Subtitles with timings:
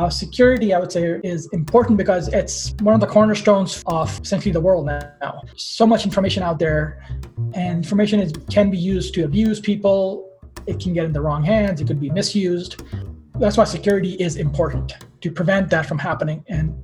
[0.00, 4.52] Uh, security, I would say, is important because it's one of the cornerstones of essentially
[4.52, 5.42] the world now.
[5.56, 7.04] So much information out there,
[7.54, 10.38] and information is, can be used to abuse people.
[10.68, 11.80] It can get in the wrong hands.
[11.80, 12.80] It could be misused.
[13.40, 16.44] That's why security is important to prevent that from happening.
[16.46, 16.80] And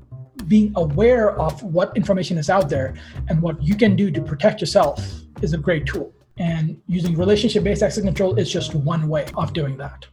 [0.49, 2.95] being aware of what information is out there
[3.29, 5.09] and what you can do to protect yourself
[5.41, 6.12] is a great tool.
[6.39, 10.05] And using relationship based access control is just one way of doing that.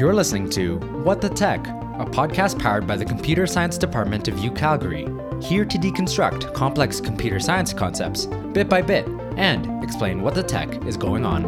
[0.00, 4.38] You're listening to What the Tech, a podcast powered by the Computer Science Department of
[4.38, 5.06] U Calgary,
[5.42, 9.06] here to deconstruct complex computer science concepts bit by bit
[9.36, 11.42] and explain what the tech is going on.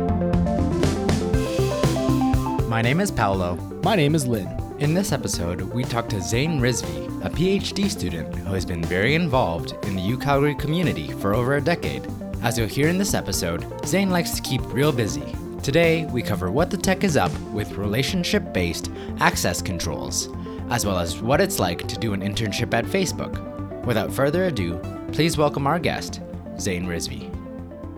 [2.69, 3.57] My name is Paolo.
[3.85, 4.55] My name is Lynn.
[4.81, 9.15] In this episode, we talk to Zain Rizvi, a PhD student who has been very
[9.15, 12.07] involved in the U Calgary community for over a decade.
[12.43, 16.51] As you'll hear in this episode, Zain likes to keep real busy Today, we cover
[16.51, 18.91] what the tech is up with relationship based
[19.21, 20.29] access controls,
[20.71, 23.85] as well as what it's like to do an internship at Facebook.
[23.85, 24.81] Without further ado,
[25.13, 26.21] please welcome our guest,
[26.59, 27.33] Zain Rizvi.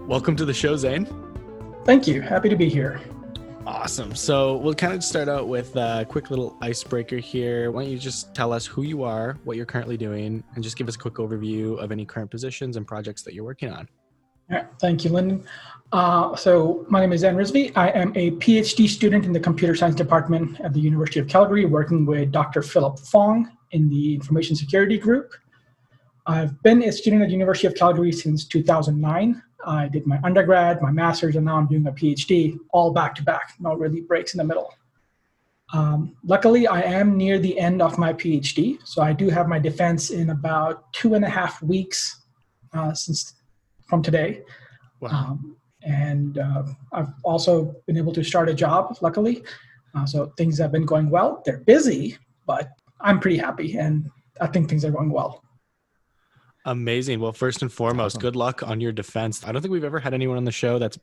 [0.07, 1.09] Welcome to the show, Zain.
[1.87, 2.21] Thank you.
[2.21, 3.01] Happy to be here.
[3.67, 4.15] Awesome.
[4.15, 7.71] So we'll kind of start out with a quick little icebreaker here.
[7.71, 10.77] Why don't you just tell us who you are, what you're currently doing, and just
[10.77, 13.89] give us a quick overview of any current positions and projects that you're working on?
[14.51, 15.45] Yeah, thank you, Lyndon.
[15.93, 17.73] Uh, so my name is Zain Rizvi.
[17.77, 21.65] I am a PhD student in the computer science department at the University of Calgary,
[21.67, 22.63] working with Dr.
[22.63, 25.33] Philip Fong in the information security group.
[26.27, 29.43] I've been a student at the University of Calgary since 2009.
[29.67, 33.23] I did my undergrad, my master's, and now I'm doing a PhD, all back to
[33.23, 34.75] back, no really breaks in the middle.
[35.73, 39.59] Um, luckily, I am near the end of my PhD, so I do have my
[39.59, 42.21] defense in about two and a half weeks
[42.73, 43.35] uh, since
[43.87, 44.43] from today.
[45.01, 45.11] Wow.
[45.11, 49.43] Um, and uh, I've also been able to start a job, luckily.
[49.95, 51.43] Uh, so things have been going well.
[51.45, 52.69] They're busy, but
[53.01, 55.44] I'm pretty happy, and I think things are going well.
[56.67, 57.21] Amazing.
[57.21, 58.23] Well, first and foremost, awesome.
[58.23, 59.47] good luck on your defense.
[59.47, 60.99] I don't think we've ever had anyone on the show that's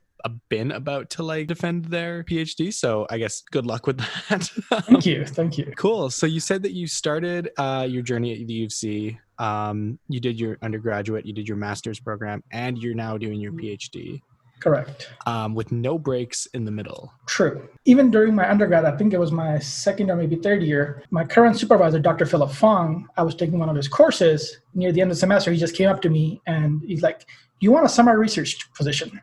[0.50, 2.74] been about to like defend their PhD.
[2.74, 3.98] So I guess good luck with
[4.30, 4.44] that.
[4.88, 5.26] Thank you.
[5.26, 5.72] Thank you.
[5.78, 6.10] Cool.
[6.10, 9.20] So you said that you started uh, your journey at the U of C.
[9.38, 13.52] Um, you did your undergraduate, you did your master's program, and you're now doing your
[13.52, 13.66] mm-hmm.
[13.66, 14.22] PhD.
[14.62, 15.10] Correct.
[15.26, 17.12] Um, with no breaks in the middle.
[17.26, 17.68] True.
[17.86, 21.26] Even during my undergrad, I think it was my second or maybe third year, my
[21.26, 22.28] current supervisor, Dr.
[22.28, 24.58] Philip Fong, I was taking one of his courses.
[24.76, 27.22] Near the end of the semester, he just came up to me and he's like,
[27.22, 27.26] Do
[27.62, 29.20] you want a summer research position?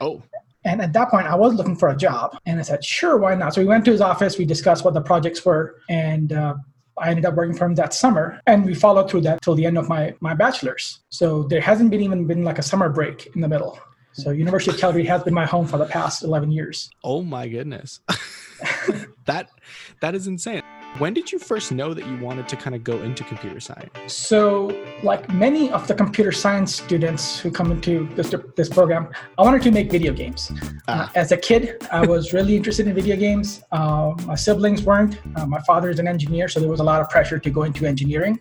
[0.00, 0.22] Oh.
[0.64, 2.36] And at that point, I was looking for a job.
[2.44, 3.54] And I said, Sure, why not?
[3.54, 6.54] So we went to his office, we discussed what the projects were, and uh,
[6.98, 9.64] I ended up working for him that summer, and we followed through that till the
[9.64, 11.00] end of my my bachelor's.
[11.08, 13.78] So there hasn't been even been like a summer break in the middle.
[14.12, 16.90] So University of Calgary has been my home for the past 11 years.
[17.02, 18.00] Oh my goodness.
[19.26, 19.48] that
[20.00, 20.62] that is insane.
[20.98, 24.12] When did you first know that you wanted to kind of go into computer science?
[24.12, 29.08] So, like many of the computer science students who come into this, this program,
[29.38, 30.52] I wanted to make video games.
[30.88, 33.62] Uh, as a kid, I was really interested in video games.
[33.72, 35.18] Uh, my siblings weren't.
[35.34, 37.62] Uh, my father is an engineer, so there was a lot of pressure to go
[37.62, 38.38] into engineering.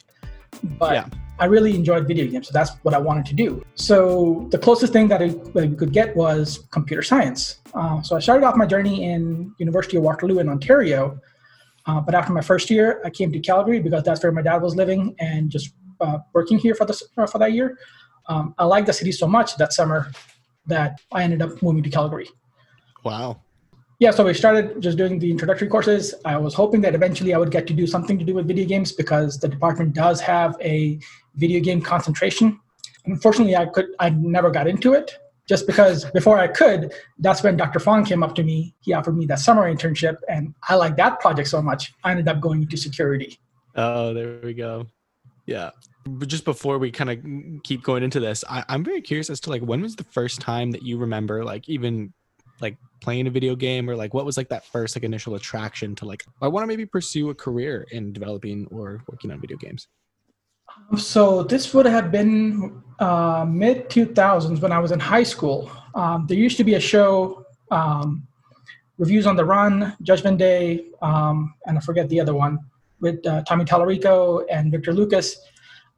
[0.78, 1.06] But yeah.
[1.42, 3.66] I really enjoyed video games, so that's what I wanted to do.
[3.74, 7.62] So the closest thing that I, that I could get was computer science.
[7.74, 11.20] Uh, so I started off my journey in University of Waterloo in Ontario.
[11.88, 14.62] Uh, but after my first year, I came to Calgary because that's where my dad
[14.62, 17.76] was living and just uh, working here for the, uh, for that year.
[18.28, 20.12] Um, I liked the city so much that summer
[20.68, 22.30] that I ended up moving to Calgary.
[23.04, 23.42] Wow
[24.02, 26.16] yeah, so we started just doing the introductory courses.
[26.26, 28.66] I was hoping that eventually I would get to do something to do with video
[28.66, 31.00] games because the department does have a
[31.36, 32.60] video game concentration.
[33.06, 37.58] Unfortunately, I could I never got into it just because before I could, that's when
[37.58, 37.80] Dr.
[37.80, 38.74] Fong came up to me.
[38.80, 41.94] He offered me that summer internship, and I liked that project so much.
[42.04, 43.38] I ended up going into security.
[43.76, 44.88] Oh, there we go.
[45.46, 45.70] Yeah.
[46.08, 49.40] But just before we kind of keep going into this, I, I'm very curious as
[49.42, 52.14] to like when was the first time that you remember like even
[52.62, 55.96] like playing a video game or like what was like that first like initial attraction
[55.96, 59.58] to like I want to maybe pursue a career in developing or working on video
[59.58, 59.88] games?
[60.98, 65.72] So this would have been uh, mid 2000s when I was in high school.
[65.96, 68.28] Um, there used to be a show, um,
[68.98, 72.60] Reviews on the Run, Judgment Day, um, and I forget the other one
[73.00, 75.38] with uh, Tommy Tallarico and Victor Lucas,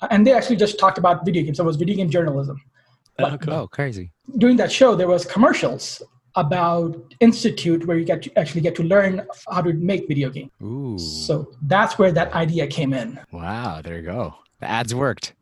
[0.10, 1.58] and they actually just talked about video games.
[1.58, 2.62] So it was video game journalism.
[3.18, 3.54] But oh, cool.
[3.54, 4.12] oh, crazy!
[4.38, 6.02] During that show, there was commercials
[6.36, 10.52] about institute where you get to actually get to learn how to make video games.
[10.64, 10.98] Ooh.
[10.98, 13.20] So that's where that idea came in.
[13.32, 14.36] Wow, there you go.
[14.60, 15.34] The ads worked.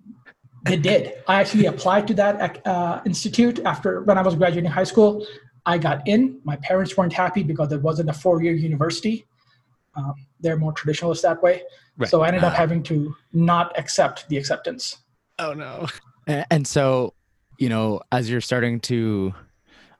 [0.69, 1.13] It did.
[1.27, 5.25] I actually applied to that uh, institute after when I was graduating high school.
[5.65, 6.39] I got in.
[6.43, 9.25] My parents weren't happy because it wasn't a four-year university.
[9.95, 11.63] Um, they're more traditionalist that way.
[11.97, 12.09] Right.
[12.09, 14.97] So I ended up having to not accept the acceptance.
[15.39, 15.87] Oh no.
[16.27, 17.15] And so,
[17.57, 19.33] you know, as you're starting to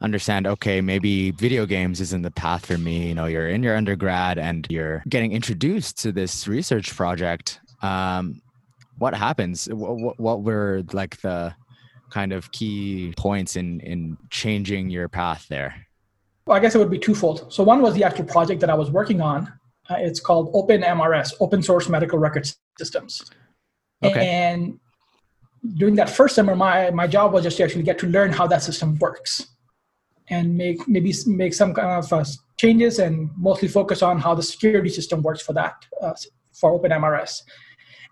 [0.02, 3.76] understand, okay, maybe video games isn't the path for me, you know, you're in your
[3.76, 7.60] undergrad and you're getting introduced to this research project.
[7.82, 8.42] Um,
[8.98, 9.68] what happens?
[9.72, 11.56] What, what were like the
[12.12, 15.88] kind of key points in in changing your path there?
[16.46, 17.52] Well, I guess it would be twofold.
[17.52, 19.52] So one was the actual project that I was working on.
[19.90, 23.22] Uh, it's called Open MRS, Open Source Medical Record Systems.
[24.04, 24.28] Okay.
[24.28, 24.80] And
[25.76, 28.48] during that first summer, my my job was just to actually get to learn how
[28.48, 29.48] that system works,
[30.32, 32.26] and make maybe make some kind of uh,
[32.58, 36.14] changes, and mostly focus on how the security system works for that uh,
[36.54, 37.44] for Open MRS.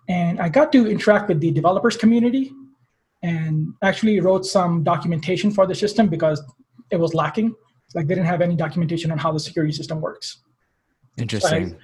[0.07, 2.51] And I got to interact with the developers community,
[3.23, 6.43] and actually wrote some documentation for the system because
[6.91, 7.55] it was lacking.
[7.95, 10.43] Like they didn't have any documentation on how the security system works.
[11.17, 11.75] Interesting.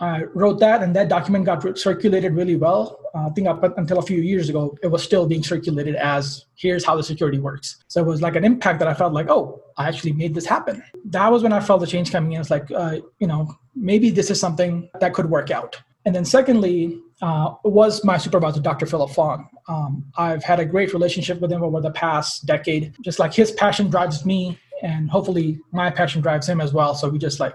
[0.00, 3.00] I wrote that, and that document got circulated really well.
[3.14, 6.46] Uh, I think up until a few years ago, it was still being circulated as
[6.54, 7.82] here's how the security works.
[7.88, 10.46] So it was like an impact that I felt like, oh, I actually made this
[10.46, 10.82] happen.
[11.06, 12.40] That was when I felt the change coming in.
[12.40, 15.80] It's like, uh, you know, maybe this is something that could work out.
[16.04, 18.86] And then secondly, uh, was my supervisor, Dr.
[18.86, 19.48] Philip Fong.
[19.68, 22.94] Um, I've had a great relationship with him over the past decade.
[23.02, 26.94] Just like his passion drives me, and hopefully my passion drives him as well.
[26.94, 27.54] So we just like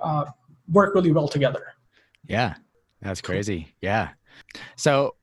[0.00, 0.24] uh,
[0.70, 1.74] work really well together.
[2.26, 2.54] Yeah,
[3.00, 3.74] that's crazy.
[3.80, 4.10] Yeah.
[4.76, 5.14] So,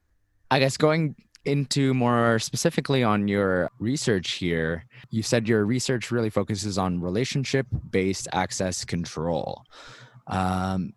[0.51, 1.15] I guess going
[1.45, 7.68] into more specifically on your research here, you said your research really focuses on relationship
[7.92, 9.63] based access control.
[10.27, 10.94] Um,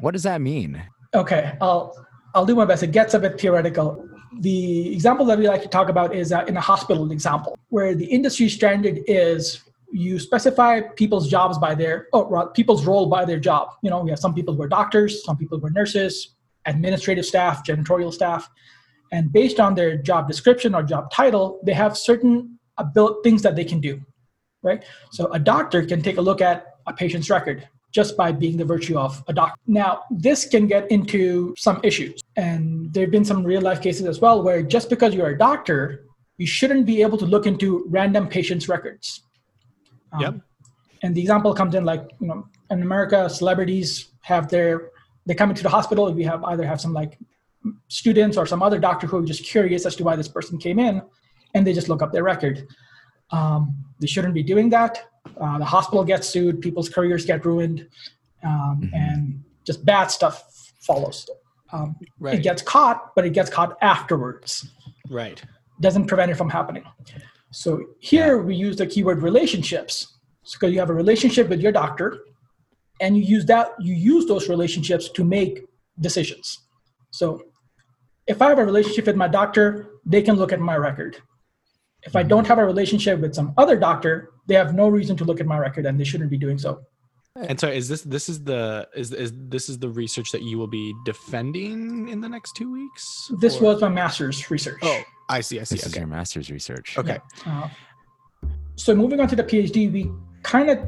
[0.00, 0.82] what does that mean?
[1.14, 2.82] Okay, I'll I'll do my best.
[2.82, 4.06] It gets a bit theoretical.
[4.40, 7.94] The example that we like to talk about is uh, in a hospital example, where
[7.94, 9.62] the industry standard is
[9.96, 13.70] you specify people's jobs by their oh people's role by their job.
[13.82, 16.34] You know, we have some people who are doctors, some people who are nurses,
[16.66, 18.50] administrative staff, janitorial staff,
[19.12, 23.56] and based on their job description or job title, they have certain abil- things that
[23.56, 23.98] they can do,
[24.62, 24.84] right?
[25.12, 28.64] So a doctor can take a look at a patient's record just by being the
[28.64, 29.58] virtue of a doctor.
[29.66, 34.04] Now, this can get into some issues, and there have been some real life cases
[34.06, 36.04] as well where just because you're a doctor,
[36.36, 39.22] you shouldn't be able to look into random patients' records.
[40.12, 40.34] Um, Yep.
[41.02, 44.90] And the example comes in like you know in America, celebrities have their
[45.26, 46.10] they come into the hospital.
[46.12, 47.18] We have either have some like
[47.88, 50.78] students or some other doctor who are just curious as to why this person came
[50.78, 51.02] in,
[51.54, 52.66] and they just look up their record.
[53.30, 54.98] Um, they shouldn't be doing that.
[55.40, 57.88] Uh, the hospital gets sued, people's careers get ruined,
[58.44, 58.90] um, Mhm.
[58.94, 61.28] and just bad stuff follows.
[61.72, 62.34] Um, Right.
[62.38, 64.68] It gets caught, but it gets caught afterwards.
[65.10, 65.42] right.
[65.80, 66.84] Doesn't prevent it from happening.
[67.56, 69.94] So here we use the keyword relationships.
[70.52, 72.18] because you have a relationship with your doctor,
[73.00, 75.54] and you use that you use those relationships to make
[75.98, 76.46] decisions.
[77.12, 77.26] So
[78.26, 79.64] if I have a relationship with my doctor,
[80.04, 81.16] they can look at my record.
[82.02, 82.28] If I mm-hmm.
[82.28, 84.14] don't have a relationship with some other doctor,
[84.46, 86.82] they have no reason to look at my record and they shouldn't be doing so.
[87.36, 90.58] And so is this this is the is is this is the research that you
[90.58, 93.04] will be defending in the next two weeks?
[93.40, 94.80] This Or- was my master's research.
[94.82, 95.60] Oh, I see.
[95.60, 95.76] I see.
[95.76, 96.96] This is your master's research.
[96.98, 97.18] Okay.
[97.44, 97.68] Uh,
[98.76, 100.10] so moving on to the PhD, we
[100.42, 100.78] kind of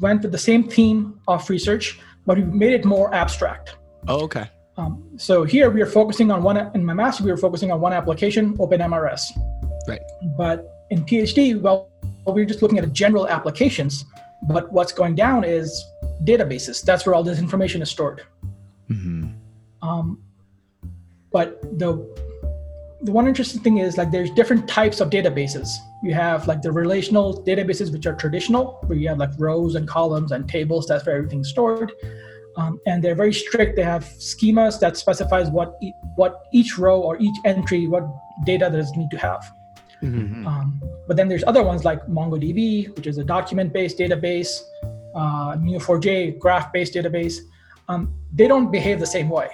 [0.00, 3.76] went with the same theme of research, but we made it more abstract.
[4.08, 4.50] Oh, okay.
[4.76, 7.80] Um, so here we are focusing on one, in my master, we were focusing on
[7.80, 9.22] one application, OpenMRS.
[9.88, 10.00] Right.
[10.36, 11.90] But in PhD, well,
[12.26, 14.04] we're just looking at general applications,
[14.48, 15.84] but what's going down is
[16.24, 16.82] databases.
[16.84, 18.22] That's where all this information is stored.
[18.88, 19.28] hmm
[19.82, 20.22] Um,
[21.32, 22.04] but the
[23.02, 25.68] the one interesting thing is like there's different types of databases.
[26.02, 29.86] You have like the relational databases, which are traditional, where you have like rows and
[29.86, 30.86] columns and tables.
[30.86, 31.92] That's where everything's stored,
[32.56, 33.76] um, and they're very strict.
[33.76, 38.04] They have schemas that specifies what e- what each row or each entry, what
[38.44, 39.52] data does need to have.
[40.02, 40.46] Mhm.
[40.46, 44.60] Um, but then there's other ones like MongoDB, which is a document-based database,
[45.14, 47.38] uh, Neo4j graph-based database.
[47.88, 49.48] Um, they don't behave the same way.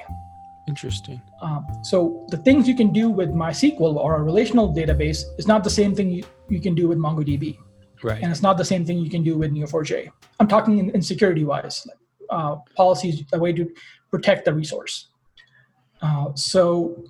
[0.68, 1.20] Interesting.
[1.40, 5.64] Um, so the things you can do with MySQL or a relational database is not
[5.64, 7.58] the same thing you, you can do with MongoDB,
[8.02, 8.22] Right.
[8.22, 10.08] and it's not the same thing you can do with Neo4j.
[10.38, 11.86] I'm talking in, in security-wise,
[12.30, 13.68] uh, policies, a way to
[14.10, 15.08] protect the resource.
[16.00, 17.04] Uh, so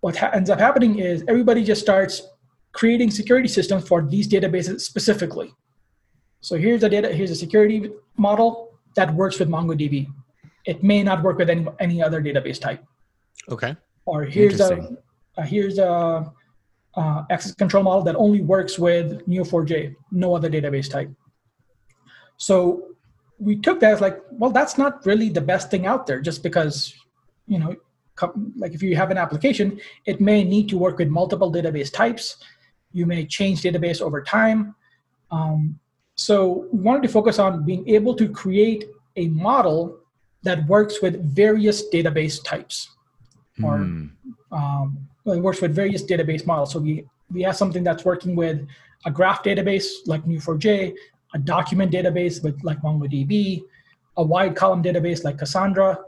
[0.00, 2.22] what ha- ends up happening is everybody just starts
[2.72, 5.52] creating security systems for these databases specifically.
[6.42, 10.06] So here's a data, here's a security model that works with MongoDB.
[10.66, 12.84] It may not work with any any other database type
[13.50, 13.76] Okay.
[14.04, 14.96] or here's a,
[15.38, 16.32] uh, here's a,
[16.96, 21.10] uh, access control model that only works with Neo4j, no other database type.
[22.38, 22.88] So
[23.38, 26.42] we took that as like, well, that's not really the best thing out there, just
[26.42, 26.94] because,
[27.46, 27.76] you know,
[28.56, 32.36] like if you have an application, it may need to work with multiple database types.
[32.92, 34.74] You may change database over time.
[35.30, 35.78] Um,
[36.14, 39.98] so we wanted to focus on being able to create a model
[40.46, 42.96] that works with various database types
[43.62, 44.10] or mm.
[44.52, 46.72] um, it works with various database models.
[46.72, 48.66] So we, we have something that's working with
[49.04, 50.94] a graph database like Neo4j,
[51.34, 53.62] a document database with like MongoDB,
[54.16, 55.98] a wide column database like Cassandra,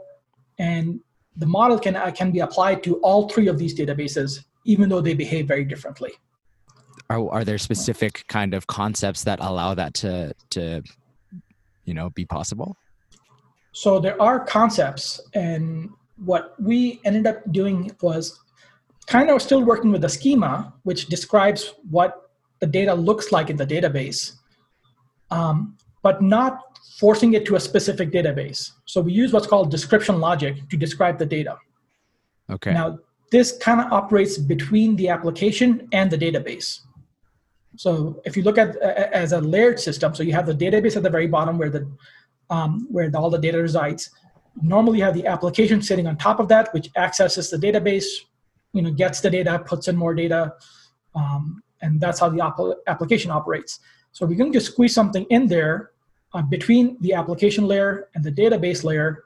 [0.57, 0.99] and
[1.37, 5.01] the model can, uh, can be applied to all three of these databases, even though
[5.01, 6.11] they behave very differently.
[7.09, 10.83] Are, are there specific kind of concepts that allow that to, to
[11.85, 12.77] you know, be possible?
[13.71, 15.89] So there are concepts, and
[16.25, 18.39] what we ended up doing was
[19.05, 23.57] kind of still working with the schema, which describes what the data looks like in
[23.57, 24.33] the database,
[25.31, 26.59] um, but not
[26.97, 28.71] forcing it to a specific database.
[28.85, 31.57] So we use what's called description logic to describe the data.
[32.49, 32.73] Okay.
[32.73, 32.99] Now,
[33.31, 36.79] this kind of operates between the application and the database.
[37.77, 40.97] So if you look at uh, as a layered system, so you have the database
[40.97, 41.89] at the very bottom where the
[42.49, 44.09] um, where the, all the data resides.
[44.61, 48.05] Normally, you have the application sitting on top of that, which accesses the database,
[48.73, 50.53] you know, gets the data, puts in more data,
[51.15, 53.79] um, and that's how the op- application operates.
[54.11, 55.91] So we're going to squeeze something in there
[56.33, 59.25] uh, between the application layer and the database layer,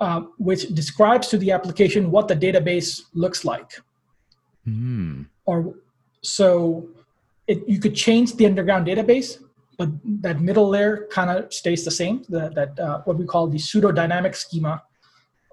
[0.00, 3.80] uh, which describes to the application what the database looks like.
[4.66, 5.26] Mm.
[5.46, 5.76] Or
[6.22, 6.88] so
[7.46, 9.40] it, you could change the underground database,
[9.76, 9.90] but
[10.22, 12.24] that middle layer kind of stays the same.
[12.28, 14.82] That, that uh, what we call the pseudo dynamic schema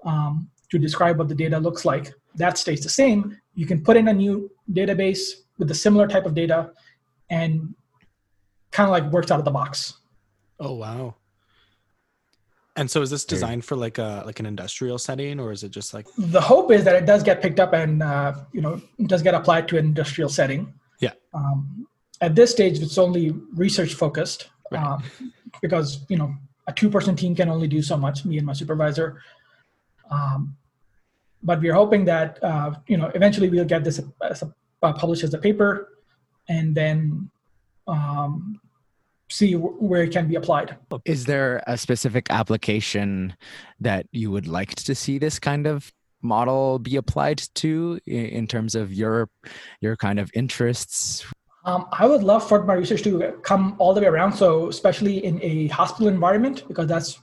[0.04, 2.12] um, to describe what the data looks like.
[2.34, 3.38] That stays the same.
[3.54, 6.72] You can put in a new database with a similar type of data,
[7.30, 7.74] and
[8.70, 9.94] kind of like works out of the box.
[10.58, 11.14] Oh wow.
[12.76, 15.70] And so is this designed for like a like an industrial setting or is it
[15.70, 18.80] just like the hope is that it does get picked up and uh, you know
[19.06, 20.72] does get applied to an industrial setting.
[20.98, 21.12] Yeah.
[21.32, 21.86] Um,
[22.20, 24.82] at this stage, it's only research focused right.
[24.82, 26.34] um, because you know
[26.66, 28.24] a two person team can only do so much.
[28.24, 29.20] Me and my supervisor.
[30.10, 30.56] Um,
[31.42, 35.24] but we're hoping that uh, you know eventually we'll get this as a, uh, published
[35.24, 35.88] as a paper,
[36.48, 37.30] and then
[37.86, 38.60] um,
[39.30, 40.76] see where it can be applied.
[41.04, 43.34] Is there a specific application
[43.80, 45.92] that you would like to see this kind of
[46.22, 49.28] model be applied to in terms of your
[49.80, 51.26] your kind of interests?
[51.64, 54.34] Um, I would love for my research to come all the way around.
[54.34, 57.18] So especially in a hospital environment, because that's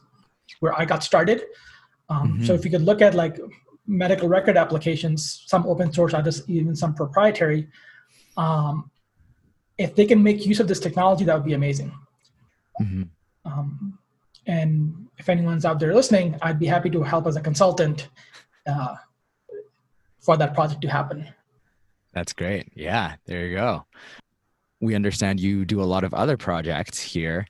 [0.60, 1.44] where I got started.
[2.10, 2.46] Um, mm-hmm.
[2.46, 3.38] So if you could look at like
[3.88, 7.70] medical record applications, some open source, others even some proprietary,
[8.38, 8.90] um,
[9.78, 11.92] if they can make use of this technology, that would be amazing.
[12.82, 13.04] Mm-hmm.
[13.46, 13.98] Um,
[14.48, 18.10] and if anyone's out there listening, I'd be happy to help as a consultant
[18.68, 18.96] uh,
[20.20, 21.28] for that project to happen.
[22.14, 22.72] That's great.
[22.76, 23.86] Yeah, there you go.
[24.82, 27.46] We understand you do a lot of other projects here.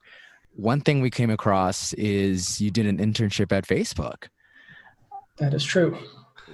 [0.56, 4.28] One thing we came across is you did an internship at Facebook.
[5.38, 5.98] That is true.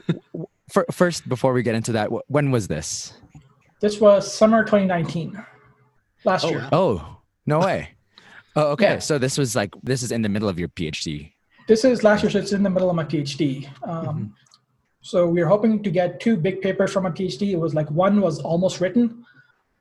[0.91, 3.13] First, before we get into that, when was this?
[3.79, 5.43] This was summer 2019,
[6.23, 6.69] last oh, year.
[6.71, 7.89] Oh, no way.
[8.55, 8.93] Oh, okay.
[8.93, 8.99] Yeah.
[8.99, 11.31] So this was like this is in the middle of your PhD.
[11.67, 13.67] This is last year, so it's in the middle of my PhD.
[13.83, 14.25] Um, mm-hmm.
[15.01, 17.51] So we are hoping to get two big papers from my PhD.
[17.51, 19.23] It was like one was almost written,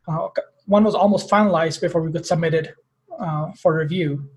[0.07, 0.29] uh,
[0.67, 2.75] one was almost finalized before we could submit it
[3.19, 4.29] uh, for review.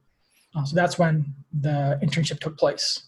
[0.56, 3.04] Uh, so that's when the internship took place.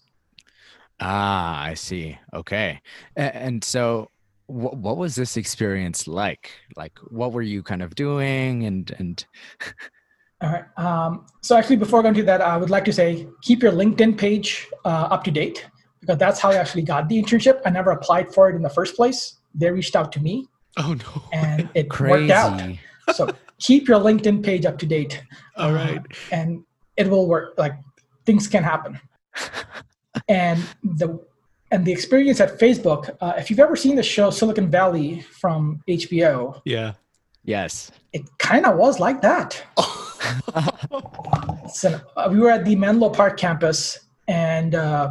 [1.00, 2.18] Ah, I see.
[2.34, 2.80] Okay,
[3.16, 4.08] and so
[4.46, 6.52] what, what was this experience like?
[6.76, 9.24] Like, what were you kind of doing, and and
[10.42, 10.64] All right.
[10.76, 14.18] Um, so actually, before going to that, I would like to say keep your LinkedIn
[14.18, 15.66] page uh, up to date
[16.00, 17.60] because that's how I actually got the internship.
[17.64, 19.38] I never applied for it in the first place.
[19.54, 20.48] They reached out to me.
[20.76, 21.22] Oh no!
[21.32, 22.10] And it Crazy.
[22.10, 22.60] worked out.
[23.14, 23.28] So
[23.58, 25.22] keep your LinkedIn page up to date.
[25.56, 25.98] All right.
[25.98, 26.02] uh.
[26.30, 26.64] And
[26.96, 27.54] it will work.
[27.58, 27.74] Like
[28.24, 29.00] things can happen.
[30.28, 31.20] and the
[31.70, 33.16] and the experience at Facebook.
[33.20, 36.92] Uh, if you've ever seen the show Silicon Valley from HBO, yeah,
[37.44, 39.62] yes, it kind of was like that.
[41.72, 45.10] so uh, we were at the Menlo Park campus, and uh,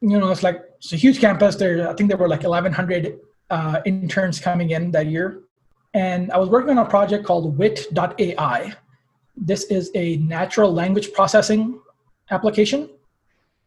[0.00, 1.56] you know it's like it's a huge campus.
[1.56, 3.18] There, I think there were like 1,100
[3.50, 5.42] uh, interns coming in that year,
[5.96, 8.74] and I was working on a project called Wit.ai.
[9.34, 11.80] This is a natural language processing
[12.30, 12.90] application,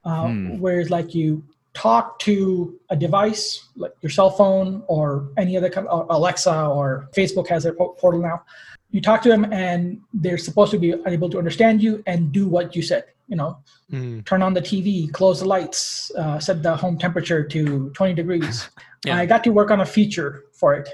[0.05, 0.59] uh, hmm.
[0.59, 1.43] where it's like you
[1.73, 7.09] talk to a device like your cell phone or any other kind of Alexa or
[7.15, 8.43] Facebook has a portal now.
[8.91, 12.47] You talk to them and they're supposed to be able to understand you and do
[12.47, 13.05] what you said.
[13.27, 13.57] You know,
[13.91, 14.23] mm.
[14.25, 18.69] turn on the TV, close the lights, uh, set the home temperature to 20 degrees.
[19.05, 19.17] yeah.
[19.17, 20.89] I got to work on a feature for it.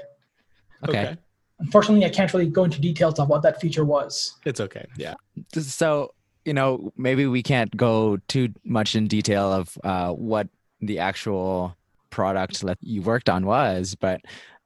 [0.86, 1.06] Okay.
[1.08, 1.16] okay.
[1.58, 4.36] Unfortunately, I can't really go into details of what that feature was.
[4.44, 4.84] It's okay.
[4.96, 5.14] Yeah.
[5.54, 6.12] So,
[6.44, 10.48] you know, maybe we can't go too much in detail of uh, what
[10.80, 11.76] the actual
[12.10, 14.20] product that you worked on was, but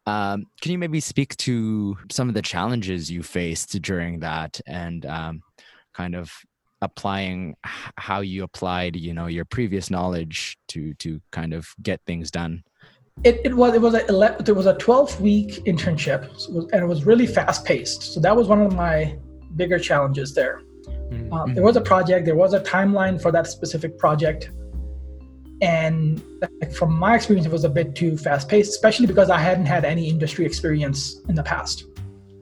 [0.06, 5.06] um, can you maybe speak to some of the challenges you faced during that and
[5.06, 5.42] um,
[5.94, 6.32] kind of
[6.82, 12.30] applying how you applied, you know, your previous knowledge to to kind of get things
[12.30, 12.64] done?
[13.22, 14.06] It, it was it was a
[14.48, 16.22] it was a 12 week internship
[16.72, 18.14] and it was really fast paced.
[18.14, 19.16] So that was one of my
[19.56, 20.62] bigger challenges there.
[20.86, 21.32] Mm-hmm.
[21.32, 24.50] Um, there was a project, there was a timeline for that specific project
[25.60, 29.38] and like, from my experience it was a bit too fast paced especially because i
[29.38, 31.84] hadn't had any industry experience in the past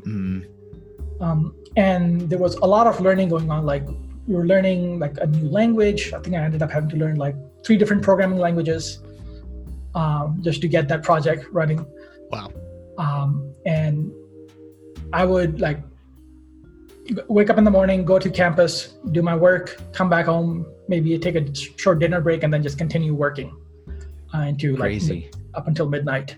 [0.03, 0.47] mm.
[1.21, 3.85] um, and there was a lot of learning going on like
[4.27, 7.17] we were learning like a new language i think i ended up having to learn
[7.17, 9.01] like three different programming languages
[10.01, 11.81] um, just to get that project running
[12.31, 12.49] wow
[12.99, 13.31] um,
[13.67, 14.13] and
[15.13, 15.81] i would like
[17.29, 18.73] wake up in the morning go to campus
[19.13, 22.79] do my work come back home maybe take a short dinner break and then just
[22.79, 23.51] continue working
[24.35, 25.31] uh, into Crazy.
[25.33, 26.37] like up until midnight.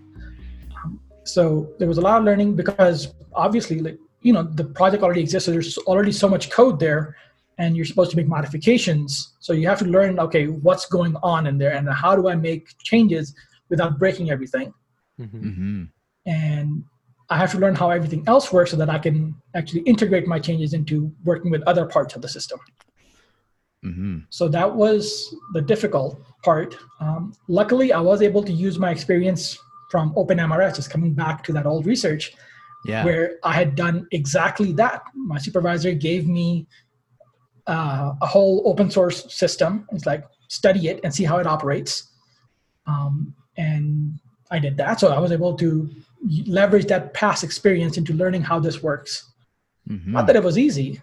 [0.76, 5.02] Um, so there was a lot of learning because obviously, like you know, the project
[5.02, 5.46] already exists.
[5.46, 7.16] So there's already so much code there,
[7.58, 9.34] and you're supposed to make modifications.
[9.40, 12.34] So you have to learn, okay, what's going on in there, and how do I
[12.34, 13.34] make changes
[13.70, 14.72] without breaking everything.
[15.20, 15.48] Mm-hmm.
[15.48, 15.84] mm-hmm.
[16.26, 16.84] And
[17.30, 20.40] I have to learn how everything else works so that I can actually integrate my
[20.40, 22.58] changes into working with other parts of the system.
[23.84, 24.18] Mm-hmm.
[24.30, 26.76] So that was the difficult part.
[27.00, 29.56] Um, luckily, I was able to use my experience
[29.90, 32.32] from OpenMRS, just coming back to that old research,
[32.84, 33.04] yeah.
[33.04, 35.02] where I had done exactly that.
[35.14, 36.66] My supervisor gave me
[37.66, 39.86] uh, a whole open source system.
[39.92, 42.10] It's like study it and see how it operates.
[42.86, 44.18] Um, and
[44.50, 45.00] I did that.
[45.00, 45.88] So I was able to
[46.46, 49.30] leverage that past experience into learning how this works.
[49.88, 50.12] Mm-hmm.
[50.12, 51.00] Not that it was easy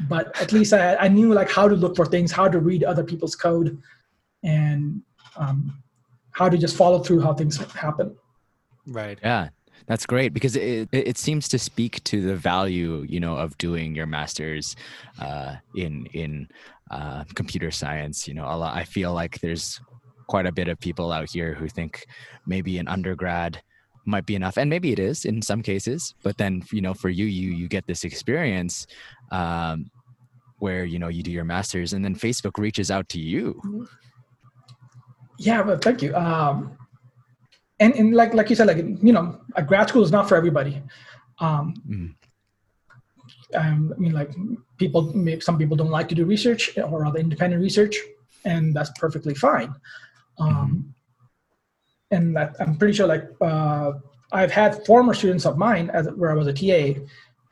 [0.00, 2.84] but at least I, I knew like how to look for things, how to read
[2.84, 3.80] other people's code,
[4.42, 5.02] and
[5.36, 5.82] um,
[6.30, 8.14] how to just follow through how things happen.
[8.86, 9.18] Right.
[9.22, 9.48] Yeah.
[9.86, 13.94] That's great because it, it seems to speak to the value, you know, of doing
[13.94, 14.76] your master's
[15.18, 16.48] uh, in in
[16.90, 18.28] uh, computer science.
[18.28, 19.80] You know, a lot, I feel like there's
[20.28, 22.06] quite a bit of people out here who think
[22.46, 23.60] maybe an undergrad
[24.04, 27.10] might be enough and maybe it is in some cases but then you know for
[27.10, 28.86] you you you get this experience
[29.32, 29.90] um,
[30.58, 33.60] where you know you do your masters and then facebook reaches out to you.
[35.38, 36.14] Yeah but thank you.
[36.16, 36.76] Um,
[37.80, 40.36] and, and like like you said like you know a grad school is not for
[40.36, 40.82] everybody.
[41.40, 42.14] Um, mm.
[43.54, 43.70] i
[44.02, 44.32] mean like
[44.78, 47.96] people some people don't like to do research or other independent research
[48.44, 49.72] and that's perfectly fine
[50.38, 50.94] um, mm
[52.10, 53.92] and that I'm pretty sure like uh,
[54.32, 57.00] I've had former students of mine as where I was a TA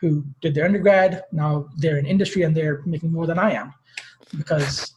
[0.01, 1.25] who did their undergrad.
[1.33, 3.73] Now they're in industry and they're making more than I am
[4.37, 4.95] because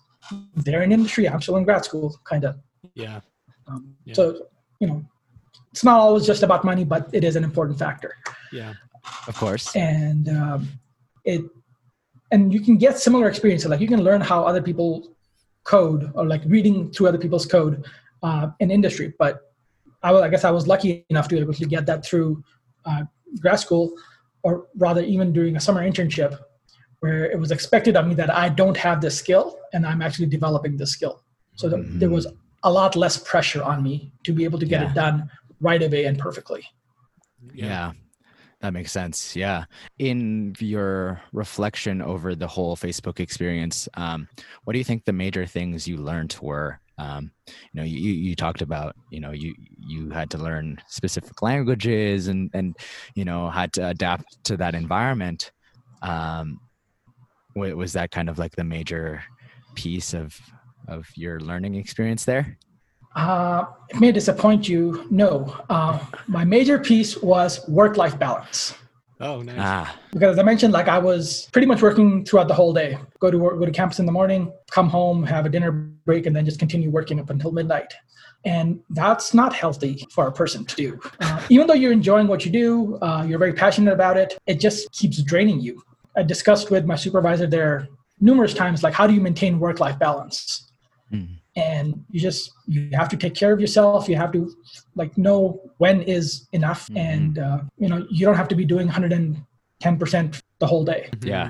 [0.55, 1.27] they're in industry.
[1.27, 2.57] I'm still in grad school, kind of.
[2.93, 3.21] Yeah.
[3.67, 4.13] Um, yeah.
[4.13, 4.47] So
[4.79, 5.03] you know,
[5.71, 8.15] it's not always just about money, but it is an important factor.
[8.51, 8.73] Yeah.
[9.27, 9.75] Of course.
[9.75, 10.69] And um,
[11.25, 11.41] it
[12.31, 13.69] and you can get similar experiences.
[13.69, 15.15] Like you can learn how other people
[15.69, 17.85] code or like reading through other people's code
[18.23, 19.33] uh, in industry, but
[20.01, 22.43] I, I guess I was lucky enough to be able to get that through
[22.85, 23.03] uh,
[23.39, 23.93] grad school,
[24.43, 26.39] or rather, even during a summer internship,
[27.01, 30.27] where it was expected of me that I don't have this skill and I'm actually
[30.27, 31.23] developing this skill.
[31.55, 31.99] So mm-hmm.
[31.99, 32.25] there was
[32.63, 34.89] a lot less pressure on me to be able to get yeah.
[34.89, 35.29] it done
[35.61, 36.63] right away and perfectly.
[37.53, 37.65] Yeah.
[37.65, 37.91] yeah.
[38.61, 39.35] That makes sense.
[39.35, 39.65] Yeah.
[39.99, 44.27] In your reflection over the whole Facebook experience, um,
[44.65, 48.35] what do you think the major things you learned were um, you know you, you
[48.35, 52.75] talked about you know you you had to learn specific languages and and
[53.15, 55.51] you know had to adapt to that environment
[56.01, 56.59] um,
[57.55, 59.23] was that kind of like the major
[59.75, 60.37] piece of
[60.87, 62.57] of your learning experience there
[63.15, 68.75] uh, it may disappoint you no uh, my major piece was work-life balance
[69.21, 69.57] Oh, nice.
[69.59, 69.99] Ah.
[70.11, 72.97] Because as I mentioned, like I was pretty much working throughout the whole day.
[73.19, 76.25] Go to work, go to campus in the morning, come home, have a dinner break,
[76.25, 77.93] and then just continue working up until midnight.
[78.45, 80.99] And that's not healthy for a person to do.
[81.19, 84.61] Uh, even though you're enjoying what you do, uh, you're very passionate about it, it
[84.61, 85.83] just keeps draining you.
[86.15, 87.89] I discussed with my supervisor there
[88.21, 90.71] numerous times, like how do you maintain work-life balance?
[91.11, 91.38] Mm.
[91.59, 94.41] And you just you have to take care of yourself you have to
[95.01, 95.39] like know
[95.83, 96.97] when is enough Mhm.
[97.09, 101.49] and uh, you know you don't have to be doing 110% the whole day Yeah.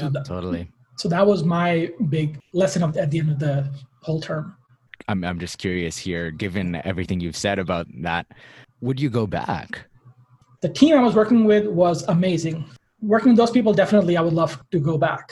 [0.00, 0.10] so, Yeah.
[0.14, 0.64] that, Totally.
[0.96, 3.54] so that was my big lesson of, at the end of the
[4.06, 4.44] whole term
[5.08, 8.24] I'm I'm just curious here, given everything you've said about that,
[8.86, 9.70] would you go back?
[10.66, 12.56] the team I was working with was amazing.
[13.00, 15.26] Working with those people, definitely, I would love to go back.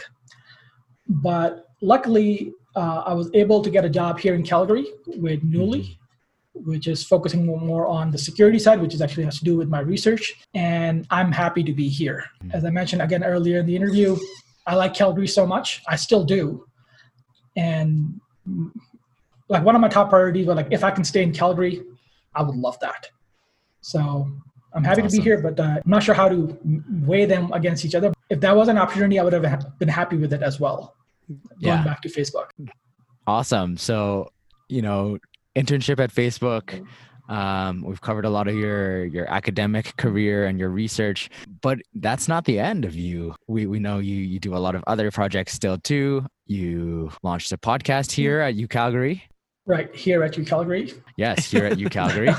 [1.07, 1.51] But
[1.93, 2.31] luckily,
[2.77, 5.99] uh, I was able to get a job here in Calgary with Newly,
[6.55, 9.69] which is focusing more on the security side, which is actually has to do with
[9.69, 10.35] my research.
[10.55, 12.25] And I'm happy to be here.
[12.53, 14.17] As I mentioned again earlier in the interview,
[14.67, 15.83] I like Calgary so much.
[15.89, 16.67] I still do.
[17.57, 18.71] And mm,
[19.49, 21.83] like one of my top priorities was like, if I can stay in Calgary,
[22.35, 23.09] I would love that.
[23.81, 24.31] So
[24.75, 26.59] I'm happy That's to be here, but uh, I'm not sure how to
[27.07, 28.13] weigh them against each other.
[28.29, 30.95] If that was an opportunity, I would have been happy with it as well.
[31.29, 31.85] Going Yeah.
[31.85, 32.51] back to Facebook.
[33.27, 33.77] Awesome.
[33.77, 34.31] So,
[34.69, 35.19] you know,
[35.57, 36.87] internship at Facebook.
[37.29, 41.29] Um, we've covered a lot of your your academic career and your research,
[41.61, 43.35] but that's not the end of you.
[43.49, 46.25] We we know you you do a lot of other projects still too.
[46.47, 49.25] You launched a podcast here at U Calgary.
[49.67, 50.95] Right here at U Calgary.
[51.19, 52.31] Yes, here at U Calgary.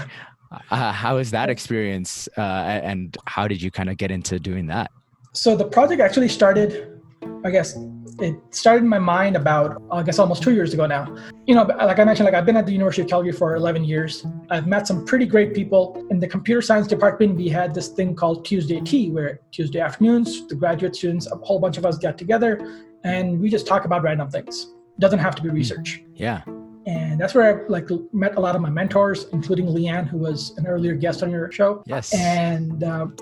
[0.72, 4.66] Uh, how was that experience, uh, and how did you kind of get into doing
[4.66, 4.90] that?
[5.34, 7.00] So the project actually started,
[7.46, 7.78] I guess,
[8.22, 11.16] it started in my mind about, I guess, almost two years ago now.
[11.46, 13.84] You know, like I mentioned, like I've been at the University of Calgary for 11
[13.84, 14.26] years.
[14.50, 16.06] I've met some pretty great people.
[16.10, 20.48] In the computer science department, we had this thing called Tuesday Tea, where Tuesday afternoons,
[20.48, 24.04] the graduate students, a whole bunch of us get together and we just talk about
[24.04, 24.74] random things.
[25.00, 26.04] doesn't have to be research.
[26.14, 26.42] Yeah,
[26.86, 30.58] And that's where I like met a lot of my mentors, including Leanne, who was
[30.58, 33.16] an earlier guest on your show yes, and um,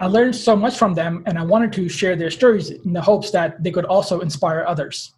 [0.00, 3.02] I learned so much from them, and I wanted to share their stories in the
[3.02, 5.12] hopes that they could also inspire others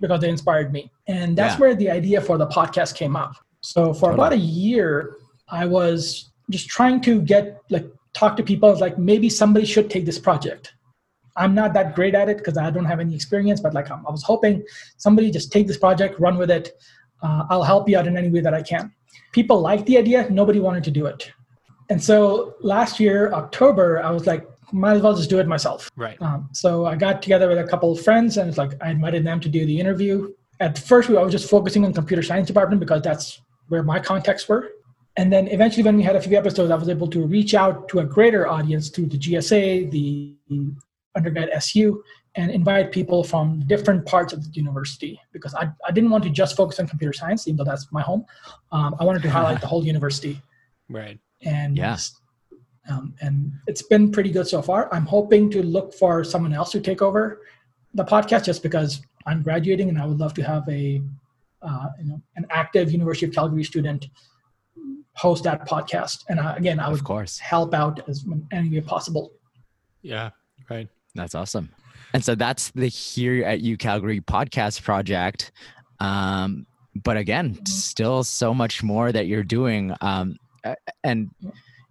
[0.00, 0.92] because they inspired me.
[1.08, 1.60] And that's Yeah.
[1.60, 3.32] where the idea for the podcast came up.
[3.62, 5.16] So for about a year,
[5.48, 10.04] I was just trying to get like talk to people like maybe somebody should take
[10.04, 10.74] this project.
[11.36, 13.98] I'm not that great at it because I don't have any experience, but like I
[14.10, 14.62] was hoping
[14.98, 16.72] somebody just take this project, run with it.
[17.22, 18.92] Uh, I'll help you out in any way that I can.
[19.32, 21.30] People liked the idea, nobody wanted to do it.
[21.88, 25.90] And so last year, October, I was like, might as well just do it myself.
[25.96, 26.20] Right.
[26.20, 29.24] Um, so I got together with a couple of friends and it's like I invited
[29.24, 30.32] them to do the interview.
[30.58, 34.48] At first, I was just focusing on computer science department because that's where my contacts
[34.48, 34.70] were.
[35.18, 37.88] And then eventually, when we had a few episodes, I was able to reach out
[37.88, 40.36] to a greater audience through the GSA, the
[41.14, 42.02] undergrad SU,
[42.34, 46.30] and invite people from different parts of the university because I, I didn't want to
[46.30, 48.26] just focus on computer science, even though that's my home.
[48.72, 50.42] Um, I wanted to highlight the whole university
[50.88, 51.18] Right.
[51.42, 51.96] And Yeah.
[52.90, 54.92] um, and it's been pretty good so far.
[54.94, 57.42] I'm hoping to look for someone else to take over
[57.94, 61.02] the podcast just because I'm graduating and I would love to have a
[61.62, 64.06] uh, you know an active University of Calgary student
[65.14, 66.24] host that podcast.
[66.28, 67.38] And uh, again, I would of course.
[67.38, 69.32] help out as in any way possible.
[70.02, 70.30] Yeah.
[70.70, 70.88] Right.
[71.14, 71.70] That's awesome.
[72.12, 75.52] And so that's the Here at U Calgary podcast project.
[76.00, 79.94] Um, but again, still so much more that you're doing.
[80.02, 80.45] Um, a-
[81.04, 81.30] and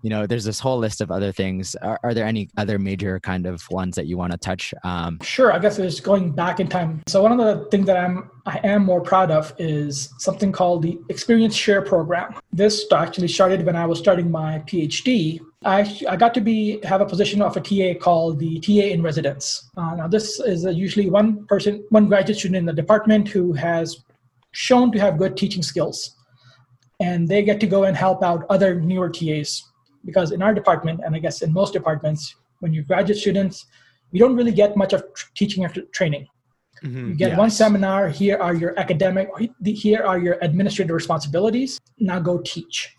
[0.05, 1.75] you know, there's this whole list of other things.
[1.77, 4.71] Are, are there any other major kind of ones that you want to touch?
[4.83, 7.01] Um, Sure, I guess it's going back in time.
[7.07, 10.83] So one of the things that I'm I am more proud of is something called
[10.83, 12.35] the Experience Share Program.
[12.53, 15.39] This actually started when I was starting my PhD.
[15.63, 19.01] I, I got to be have a position of a TA called the TA in
[19.01, 19.71] residence.
[19.75, 23.53] Uh, now this is a usually one person, one graduate student in the department who
[23.53, 24.03] has
[24.51, 26.14] shown to have good teaching skills,
[26.99, 29.63] and they get to go and help out other newer TAs
[30.05, 33.65] because in our department, and I guess in most departments, when you're graduate students,
[34.11, 36.27] you don't really get much of tr- teaching after training.
[36.83, 37.09] Mhm.
[37.09, 38.09] You get one seminar.
[38.09, 39.29] Here are your academic.
[39.63, 41.79] Here are your administrative responsibilities.
[41.99, 42.95] Now go teach.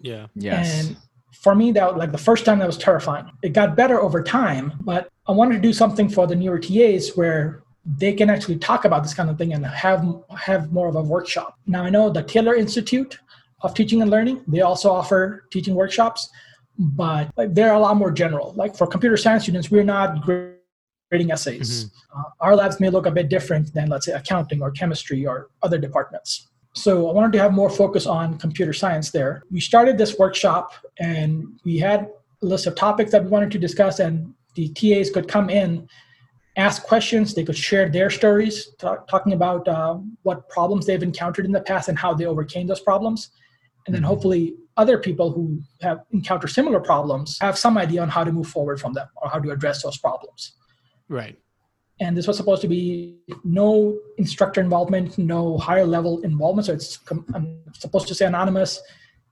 [0.00, 0.26] Yeah.
[0.34, 0.88] yes.
[0.88, 0.96] And
[1.32, 3.30] for me, that was like the first time that was terrifying.
[3.42, 7.16] It got better over time, but I wanted to do something for the newer TAs
[7.16, 10.04] where they can actually talk about this kind of thing and have
[10.38, 11.58] have more of a workshop.
[11.66, 13.18] Now I know the Taylor Institute
[13.64, 16.30] of Teaching and Learning they also offer teaching workshops,
[16.78, 18.52] but they're a lot more general.
[18.54, 21.90] Like for computer science students, we're not grading essays.
[22.16, 25.48] Uh, our labs may look a bit different than let's say accounting or chemistry or
[25.62, 26.50] other departments.
[26.74, 29.42] So I wanted to have more focus on computer science there.
[29.50, 32.10] We started this workshop and we had
[32.42, 35.88] a list of topics that we wanted to discuss, and the TAs could come in,
[36.56, 41.44] ask questions, they could share their stories, ta- talking about uh, what problems they've encountered
[41.44, 43.30] in the past and how they overcame those problems.
[43.86, 44.06] And then Mhm.
[44.06, 48.48] hopefully other people who have encountered similar problems have some idea on how to move
[48.48, 50.52] forward from them or how to address those problems.
[51.08, 51.38] Right.
[52.00, 56.66] and this was supposed to be no instructor involvement, no higher level involvement.
[56.66, 56.98] So it's
[57.34, 58.82] I'm supposed to say anonymous.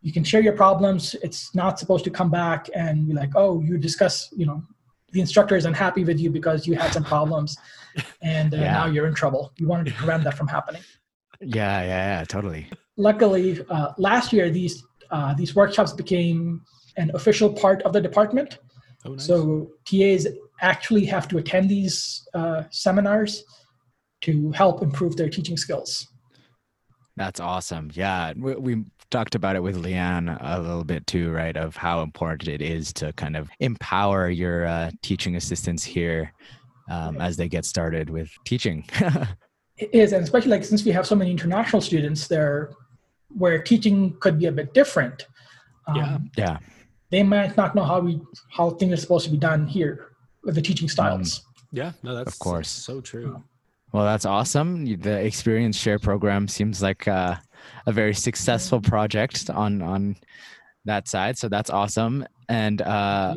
[0.00, 1.14] You can share your problems.
[1.22, 4.62] It's not supposed to come back and be like, oh, you discuss, you know,
[5.10, 7.58] the instructor is unhappy with you because you had some problems,
[8.22, 8.72] and uh, yeah.
[8.72, 9.52] now you're in trouble.
[9.58, 10.82] You wanted to prevent that from happening.
[11.40, 12.68] Yeah, yeah, yeah, totally.
[12.96, 16.62] Luckily, uh, last year these uh, these workshops became
[16.96, 18.58] an official part of the department.
[19.04, 19.26] Oh, nice.
[19.26, 20.26] So TAs
[20.60, 23.44] actually have to attend these uh, seminars
[24.22, 26.08] to help improve their teaching skills.
[27.16, 27.90] That's awesome.
[27.94, 31.54] Yeah, we, we, talked about it with Leanne a little bit too, right?
[31.54, 36.32] Of how important it is to kind of empower your uh, teaching assistants here
[36.90, 38.86] um, as they get started with teaching.
[39.76, 42.72] it is, and especially like since we have so many international students there,
[43.36, 45.26] where teaching could be a bit different.
[45.86, 46.18] Um, yeah.
[46.36, 46.58] Yeah.
[47.10, 50.12] They might not know how we how things are supposed to be done here
[50.44, 51.40] with the teaching styles.
[51.40, 53.42] Um, yeah, no, that's of course so true.
[53.92, 54.86] Well, that's awesome.
[54.86, 57.36] The Experience Share program seems like uh,
[57.86, 60.16] a very successful project on on
[60.86, 61.36] that side.
[61.36, 62.26] So that's awesome.
[62.48, 63.36] And uh,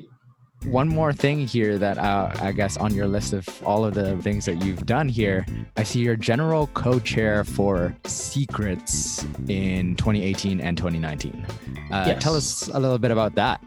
[0.63, 4.18] one more thing here that uh, I guess on your list of all of the
[4.18, 5.46] things that you've done here,
[5.78, 11.46] I see you're general co-chair for Secrets in 2018 and 2019.
[11.91, 12.24] Uh, yes.
[12.24, 13.63] Tell us a little bit about that.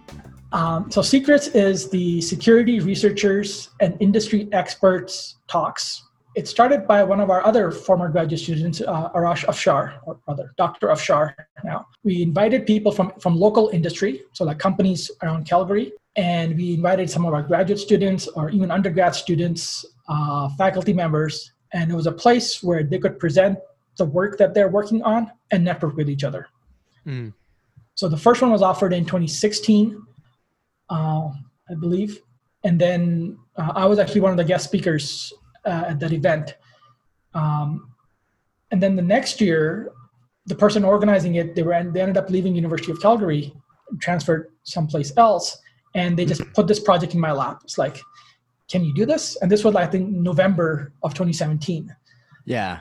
[0.52, 6.02] Um, so Secrets is the security researchers and industry experts talks.
[6.34, 10.52] It started by one of our other former graduate students, uh, Arash Afshar, or rather
[10.56, 10.88] Dr.
[10.88, 11.86] Afshar now.
[12.04, 17.08] We invited people from, from local industry, so like companies around Calgary, and we invited
[17.08, 22.08] some of our graduate students or even undergrad students, uh, faculty members, and it was
[22.08, 23.56] a place where they could present
[23.98, 26.48] the work that they're working on and network with each other.
[27.06, 27.32] Mm.
[27.94, 30.02] So the first one was offered in 2016
[30.90, 31.30] uh,
[31.70, 32.20] I believe.
[32.64, 35.32] And then uh, I was actually one of the guest speakers
[35.64, 36.56] uh, at that event.
[37.34, 37.92] Um,
[38.70, 39.92] and then the next year,
[40.46, 43.54] the person organizing it, they were they ended up leaving University of Calgary,
[44.00, 45.58] transferred someplace else,
[45.98, 47.60] and they just put this project in my lap.
[47.64, 48.00] It's like,
[48.68, 49.36] can you do this?
[49.36, 51.94] And this was, I think, November of 2017.
[52.44, 52.80] Yeah.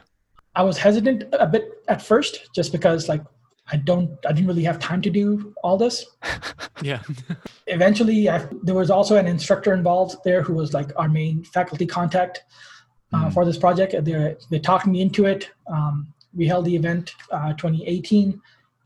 [0.55, 3.23] I was hesitant a bit at first, just because like
[3.71, 6.05] I don't, I didn't really have time to do all this.
[6.81, 7.01] yeah.
[7.67, 11.85] Eventually, I, there was also an instructor involved there who was like our main faculty
[11.85, 12.43] contact
[13.13, 13.33] uh, mm.
[13.33, 13.93] for this project.
[14.03, 15.51] They they talked me into it.
[15.67, 18.41] Um, we held the event uh, 2018.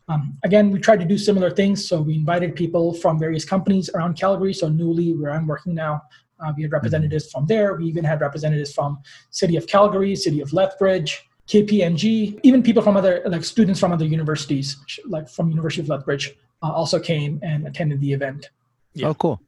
[0.07, 1.87] Um, again, we tried to do similar things.
[1.87, 4.53] So we invited people from various companies around Calgary.
[4.53, 6.01] So Newly, where I'm working now,
[6.39, 7.75] uh, we had representatives from there.
[7.75, 12.97] We even had representatives from City of Calgary, City of Lethbridge, KPMG, even people from
[12.97, 17.67] other like students from other universities, like from University of Lethbridge, uh, also came and
[17.67, 18.49] attended the event.
[18.93, 19.09] Yeah.
[19.09, 19.41] Oh, cool.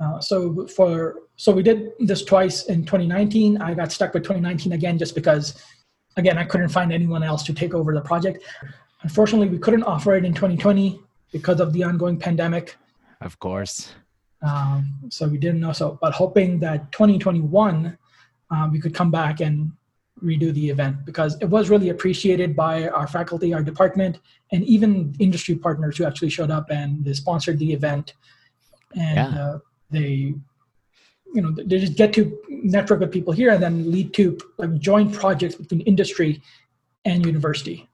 [0.00, 3.60] Uh, so for so we did this twice in 2019.
[3.60, 5.62] I got stuck with 2019 again just because,
[6.16, 8.42] again, I couldn't find anyone else to take over the project.
[9.02, 11.00] Unfortunately, we couldn't offer it in 2020
[11.32, 12.76] because of the ongoing pandemic.
[13.20, 13.92] Of course.
[14.42, 15.72] Um, so we didn't know.
[15.72, 17.96] So, but hoping that 2021
[18.50, 19.72] um, we could come back and
[20.22, 24.18] redo the event because it was really appreciated by our faculty, our department,
[24.52, 28.14] and even industry partners who actually showed up and they sponsored the event.
[28.94, 29.42] And yeah.
[29.42, 29.58] uh,
[29.90, 30.34] they,
[31.34, 34.78] you know, they just get to network with people here and then lead to like
[34.78, 36.40] joint projects between industry
[37.04, 37.88] and university.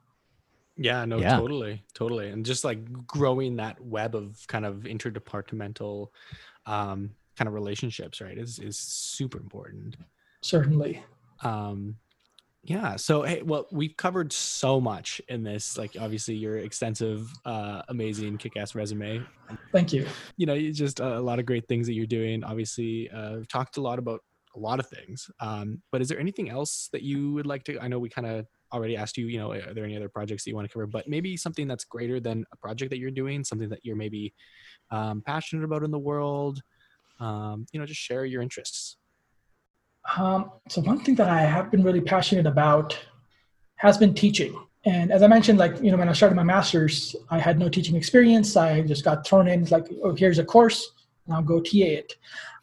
[0.76, 1.36] Yeah, no, yeah.
[1.36, 6.08] totally, totally, and just like growing that web of kind of interdepartmental,
[6.66, 9.96] um, kind of relationships, right, is is super important.
[10.40, 11.02] Certainly.
[11.42, 11.96] Um,
[12.64, 12.94] yeah.
[12.94, 15.76] So, hey, well, we've covered so much in this.
[15.76, 19.20] Like, obviously, your extensive, uh, amazing, kick-ass resume.
[19.72, 20.06] Thank you.
[20.36, 22.44] You know, you just a lot of great things that you're doing.
[22.44, 24.20] Obviously, uh, we've talked a lot about
[24.54, 25.28] a lot of things.
[25.40, 27.80] Um, but is there anything else that you would like to?
[27.80, 29.26] I know we kind of already asked you.
[29.26, 30.86] You know, are there any other projects that you want to cover?
[30.86, 34.34] But maybe something that's greater than a project that you're doing, something that you're maybe
[34.90, 36.60] um, passionate about in the world.
[37.20, 38.96] Um, you know, just share your interests.
[40.16, 42.98] Um, so one thing that I have been really passionate about
[43.76, 44.56] has been teaching.
[44.84, 47.68] And as I mentioned, like, you know, when I started my master's, I had no
[47.68, 48.56] teaching experience.
[48.56, 50.90] I just got thrown in like, oh, here's a course,
[51.28, 52.14] now go TA it.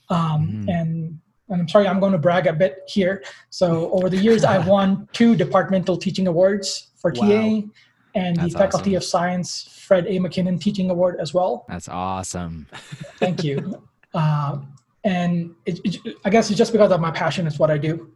[0.09, 0.69] Um, mm.
[0.69, 1.19] and,
[1.49, 3.23] and I'm sorry, I'm going to brag a bit here.
[3.49, 7.27] So over the years, I've won two departmental teaching awards for wow.
[7.27, 7.67] TA
[8.15, 8.97] and That's the Faculty awesome.
[8.97, 10.19] of Science Fred A.
[10.19, 11.65] McKinnon Teaching Award as well.
[11.67, 12.67] That's awesome.
[13.17, 13.83] Thank you.
[14.11, 14.57] Uh,
[15.03, 18.11] and it, it, I guess it's just because of my passion is what I do.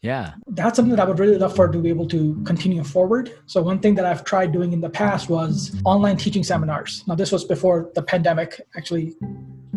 [0.00, 3.32] Yeah, that's something that I would really love for to be able to continue forward.
[3.46, 7.02] So one thing that I've tried doing in the past was online teaching seminars.
[7.08, 9.16] Now this was before the pandemic actually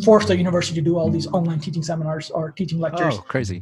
[0.03, 3.15] forced the university to do all these online teaching seminars or teaching lectures.
[3.17, 3.61] Oh, crazy!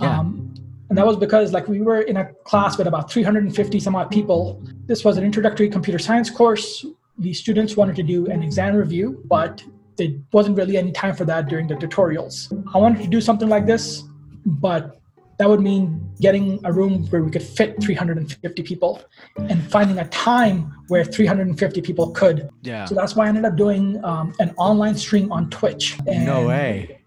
[0.00, 0.18] Yeah.
[0.20, 0.54] Um,
[0.88, 4.10] and that was because like we were in a class with about 350 some odd
[4.10, 4.62] people.
[4.86, 6.84] This was an introductory computer science course.
[7.18, 9.62] The students wanted to do an exam review, but
[9.96, 12.52] there wasn't really any time for that during the tutorials.
[12.74, 14.04] I wanted to do something like this,
[14.46, 14.97] but
[15.38, 19.00] that would mean getting a room where we could fit 350 people
[19.36, 22.50] and finding a time where 350 people could.
[22.62, 22.84] Yeah.
[22.86, 25.96] So that's why I ended up doing um, an online stream on Twitch.
[26.06, 27.00] No way.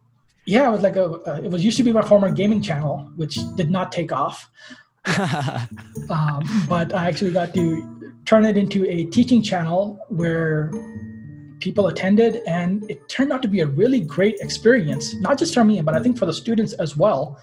[0.46, 1.06] yeah, it was like a.
[1.06, 4.50] Uh, it was used to be my former gaming channel, which did not take off.
[6.10, 10.72] Um, but I actually got to turn it into a teaching channel where
[11.60, 15.64] people attended, and it turned out to be a really great experience, not just for
[15.64, 17.40] me, but I think for the students as well.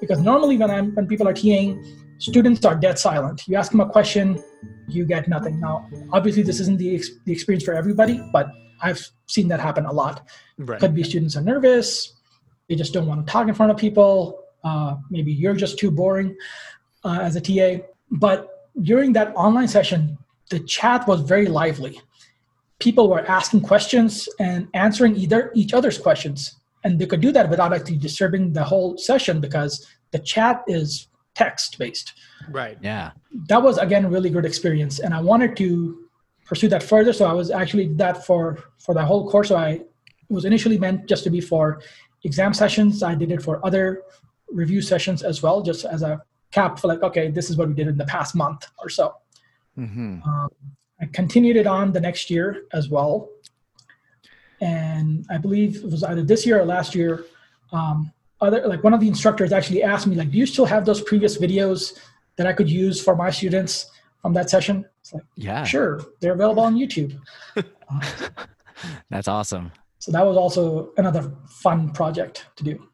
[0.00, 1.84] Because normally, when I'm when people are TAing,
[2.18, 3.46] students are dead silent.
[3.48, 4.42] You ask them a question,
[4.86, 5.60] you get nothing.
[5.60, 8.48] Now, obviously, this isn't the ex- the experience for everybody, but
[8.80, 10.26] I've seen that happen a lot
[10.58, 10.80] Right.
[10.80, 12.14] could be students are nervous
[12.68, 15.90] they just don't want to talk in front of people uh, maybe you're just too
[15.90, 16.36] boring
[17.04, 20.18] uh, as a ta but during that online session
[20.50, 22.00] the chat was very lively
[22.80, 27.48] people were asking questions and answering either each other's questions and they could do that
[27.50, 32.14] without actually disturbing the whole session because the chat is text based
[32.50, 32.78] Right.
[32.82, 33.10] yeah.
[33.48, 35.68] that was again a really good experience and i wanted to
[36.46, 39.48] pursue that further so i was actually that for for the whole course.
[39.48, 39.70] So i
[40.30, 41.80] it was initially meant just to be for
[42.24, 43.02] exam sessions.
[43.02, 44.02] I did it for other
[44.50, 47.74] review sessions as well just as a cap for like okay this is what we
[47.74, 49.14] did in the past month or so.
[49.76, 50.48] Hmm um,
[51.00, 53.28] i continued it on the next year as well
[54.60, 57.24] and i believe it was either this year or last year
[57.72, 60.84] um, other like one of the instructors actually asked me like do you still have
[60.84, 61.98] those previous videos
[62.36, 63.90] that i could use for my students
[64.22, 65.64] from that session it's like Yeah.
[65.64, 67.18] sure they're available on youtube
[69.10, 69.72] That's awesome.
[69.98, 72.88] so that was also another fun project to do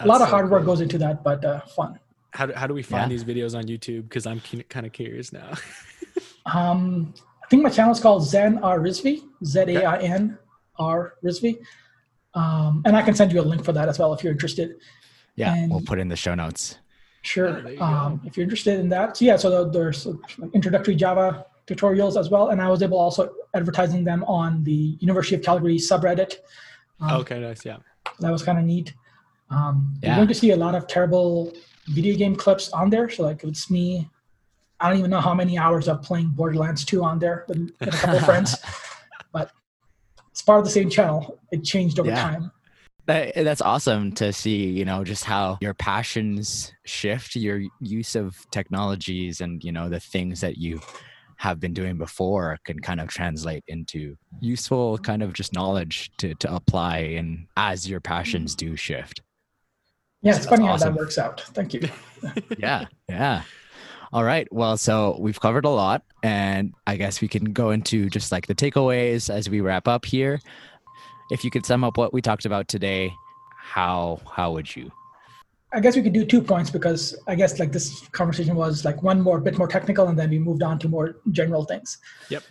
[0.00, 1.98] a lot of hard work goes into that but uh, fun
[2.32, 3.16] How do, how do we find Yeah.
[3.16, 4.02] these videos on YouTube?
[4.08, 5.50] Because I'm kind of curious now.
[6.46, 7.12] Um,
[7.44, 10.38] I think my channel is called Zain R Rizvi, Z A I N
[10.80, 11.58] R Rizvi.
[12.34, 14.76] Um, and I can send you a link for that as well if you're interested.
[15.36, 15.66] Yeah.
[15.68, 16.78] we'll put in the show notes.
[17.22, 17.60] Sure.
[17.60, 19.16] Yeah, you um, if you're interested in that.
[19.16, 20.06] So yeah, so there's
[20.54, 22.48] introductory Java tutorials as well.
[22.48, 26.36] And I was able also advertising them on the University of Calgary subreddit.
[27.00, 27.64] Um, okay, nice.
[27.64, 27.78] Yeah.
[28.20, 28.94] That was kind of neat.
[29.50, 30.10] Um, Yeah.
[30.10, 31.52] You're going to see a lot of terrible
[31.88, 33.08] video game clips on there.
[33.08, 34.08] So like it's me.
[34.80, 37.88] I don't even know how many hours of playing Borderlands 2 on there with, with
[37.94, 38.70] a couple of friends, but
[40.40, 41.38] it's part of the same channel.
[41.52, 42.22] It changed over Yeah.
[42.22, 42.50] time.
[43.04, 48.38] That, that's awesome to see, you know, just how your passions shift, your use of
[48.50, 50.80] technologies and, you know, the things that you
[51.36, 56.34] have been doing before can kind of translate into useful kind of just knowledge to,
[56.36, 59.20] to apply and as your passions do shift.
[60.22, 61.42] Yeah, it's That's funny how that works out.
[61.52, 61.86] Thank you.
[62.58, 63.42] yeah yeah
[64.12, 68.08] all right well so we've covered a lot and i guess we can go into
[68.10, 70.40] just like the takeaways as we wrap up here
[71.30, 73.12] if you could sum up what we talked about today
[73.56, 74.90] how how would you
[75.72, 79.02] I guess we could do two points because I guess like this conversation was like
[79.02, 81.98] one more bit more technical and then we moved on to more general things.
[82.28, 82.42] Yep.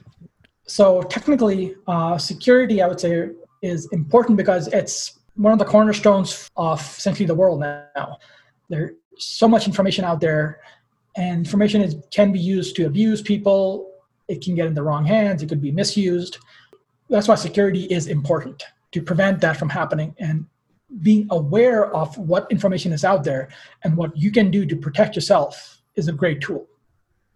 [0.67, 6.49] So technically, uh, security I would say is important because it's one of the cornerstones
[6.55, 8.17] of essentially the world now.
[8.69, 10.59] There's so much information out there,
[11.15, 13.91] and information is can be used to abuse people.
[14.27, 15.41] It can get in the wrong hands.
[15.41, 16.37] It could be misused.
[17.09, 20.45] That's why security is important to prevent that from happening and
[21.01, 23.49] being aware of what information is out there
[23.83, 26.67] and what you can do to protect yourself is a great tool.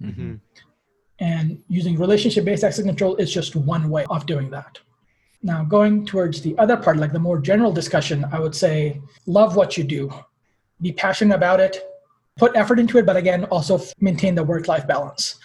[0.01, 0.35] mm-hmm.
[1.19, 4.79] And using relationship based access control is just one way of doing that.
[5.43, 9.55] Now, going towards the other part, like the more general discussion, I would say love
[9.55, 10.11] what you do,
[10.81, 11.85] be passionate about it,
[12.37, 15.35] put effort into it, but again, also maintain the work life balance.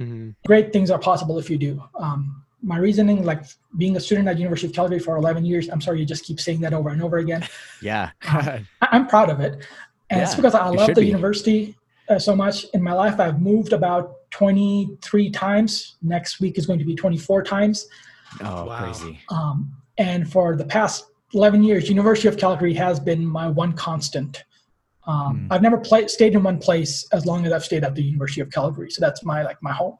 [0.00, 0.34] Mhm.
[0.46, 1.82] Great things are possible if you do.
[1.98, 3.42] Um, my reasoning, like
[3.76, 6.40] being a student at University of Calgary for 11 years, I'm sorry you just keep
[6.40, 7.46] saying that over and over again.
[7.82, 9.64] yeah I- I'm proud of it.
[10.10, 11.06] And it's because I love the be.
[11.06, 11.76] university
[12.08, 12.64] uh, so much.
[12.72, 15.96] In my life, I've moved about 23 times.
[16.02, 17.86] Next week is going to be 24 times.
[18.40, 18.78] oh Wow.
[18.84, 23.72] crazy Um, and for the past 11 years, University of Calgary has been my one
[23.74, 24.44] constant.
[25.08, 25.52] Um, Hmm.
[25.52, 28.40] I've never played, stayed in one place as long as I've stayed at the University
[28.42, 28.90] of Calgary.
[28.90, 29.96] So that's my like my home.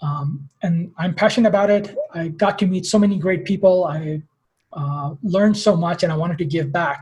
[0.00, 1.96] Um, and I'm passionate about it.
[2.14, 3.84] I got to meet so many great people.
[3.86, 4.22] I
[4.72, 7.00] uh, learned so much, and I wanted to give back.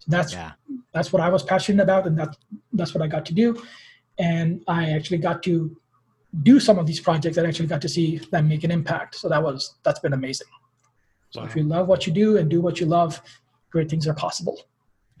[0.00, 0.52] So that's yeah
[0.92, 2.36] that's what I was passionate about, and that's
[2.78, 3.48] that's what I got to do.
[4.18, 5.54] And I actually got to
[6.42, 9.14] do some of these projects I actually got to see them make an impact.
[9.16, 10.48] So that was that's been amazing.
[11.30, 11.46] So Wow.
[11.46, 13.20] if you love what you do and do what you love,
[13.70, 14.56] great things are possible.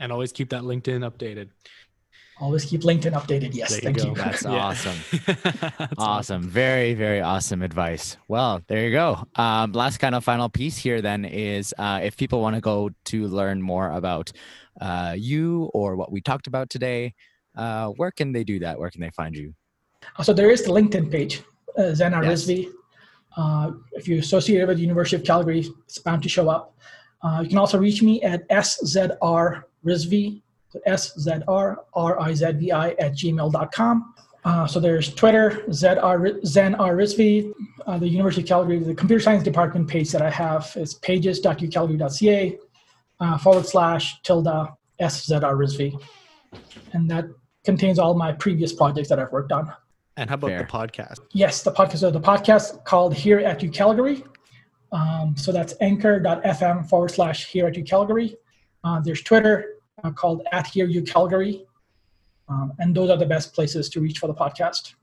[0.00, 1.48] And always keep that LinkedIn updated.
[2.38, 3.54] Always keep LinkedIn updated.
[3.54, 4.08] Yes, There thank go.
[4.08, 4.14] you.
[4.14, 4.96] That's awesome.
[5.26, 6.42] That's awesome.
[6.42, 8.18] Very, very awesome advice.
[8.28, 9.24] Well, there you go.
[9.36, 12.90] Um, last kind of final piece here then is uh, if people want to go
[13.06, 14.32] to learn more about
[14.82, 17.14] uh, you or what we talked about today,
[17.56, 18.78] uh, where can they do that?
[18.78, 19.54] Where can they find you?
[20.22, 21.42] So there is the LinkedIn page,
[21.78, 22.44] uh, Zena Yes.
[22.44, 22.68] Rizvi.
[23.34, 26.76] Uh, if you're associated with the University of Calgary, it's bound to show up.
[27.22, 30.42] Uh, you can also reach me at SZR Rizvi,
[30.84, 34.14] S-Z-R-R-I-Z-V-I at gmail.com.
[34.44, 37.52] Uh, so there's Twitter, ZR, Zain R Rizvi,
[37.86, 42.58] uh, the University of Calgary, the computer science department page that I have is pages.ucalgary.ca
[43.18, 44.68] uh, forward slash tilde
[45.00, 46.00] SZR Rizvi.
[46.92, 47.24] And that
[47.64, 49.72] contains all my previous projects that I've worked on.
[50.16, 50.58] And how about Fair.
[50.60, 51.18] the podcast?
[51.32, 51.98] Yes, the podcast.
[51.98, 54.22] So the podcast called Here at U Calgary.
[54.92, 58.36] Um, so that's anchor.fm forward slash Here at U Calgary.
[58.84, 61.66] Uh, there's Twitter uh, called at Here You Calgary.
[62.48, 64.94] Um, and those are the best places to reach for the podcast.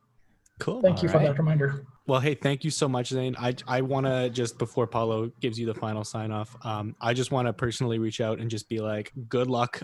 [0.60, 0.82] Cool.
[0.82, 1.32] Thank you for Alright.
[1.32, 1.86] that reminder.
[2.06, 3.36] Well, hey, thank you so much, Zain.
[3.40, 7.14] I I want to just before Paulo gives you the final sign off, um, I
[7.14, 9.82] just want to personally reach out and just be like, good luck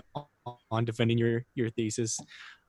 [0.69, 2.19] on defending your your thesis.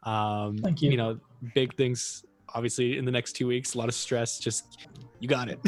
[0.04, 0.90] Um, Thank you.
[0.90, 1.18] You know,
[1.54, 2.24] big things
[2.54, 3.74] obviously in the next two weeks.
[3.74, 4.38] A lot of stress.
[4.38, 4.86] Just
[5.18, 5.60] you got it.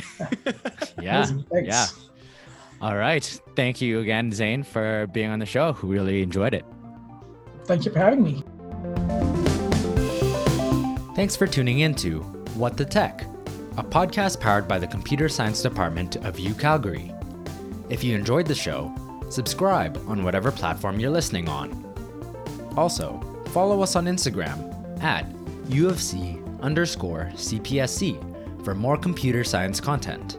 [1.01, 1.19] Yeah.
[1.19, 1.45] Amazing.
[1.53, 1.69] Thanks.
[1.69, 1.87] Yeah.
[2.83, 3.25] All right.
[3.55, 5.77] Thank you again, Zain, for being on the show.
[5.83, 6.65] Really enjoyed it.
[7.65, 8.43] Thank you for having me.
[11.15, 12.21] Thanks for tuning in to
[12.57, 13.23] What the Tech,
[13.77, 17.13] a podcast powered by the Computer Science Department of U Calgary.
[17.89, 18.93] If you enjoyed the show,
[19.31, 21.79] subscribe on whatever platform you're listening on.
[22.77, 23.21] Also,
[23.51, 25.31] follow us on Instagram at
[25.69, 30.39] UFC underscore CPSC for more computer science content.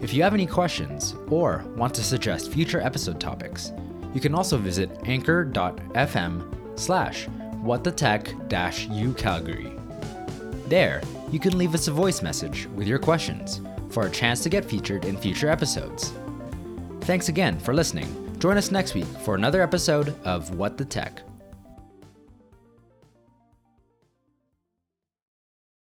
[0.00, 3.72] If you have any questions or want to suggest future episode topics,
[4.14, 7.26] you can also visit anchor.fm slash
[7.64, 9.72] whatthetech dash u Calgary.
[10.68, 14.48] There, you can leave us a voice message with your questions for a chance to
[14.48, 16.12] get featured in future episodes.
[17.00, 18.08] Thanks again for listening.
[18.38, 21.27] Join us next week for another episode of What the Tech.